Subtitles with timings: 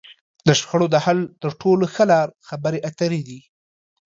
[0.47, 3.39] د شخړو د حل تر ټولو ښه لار؛ خبرې اترې دي.